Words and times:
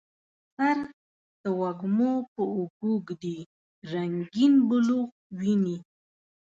سر 0.55 0.77
د 1.41 1.43
وږمو 1.59 2.11
په 2.33 2.41
اوږو 2.53 2.93
ږدي 3.07 3.37
رنګیین 3.91 4.53
بلوغ 4.67 5.09
ویني 5.39 5.77